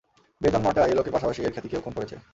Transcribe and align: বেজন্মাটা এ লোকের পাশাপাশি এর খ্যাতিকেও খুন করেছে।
বেজন্মাটা 0.41 0.81
এ 0.83 0.93
লোকের 0.97 1.13
পাশাপাশি 1.15 1.39
এর 1.41 1.53
খ্যাতিকেও 1.53 1.83
খুন 1.85 1.93
করেছে। 1.97 2.15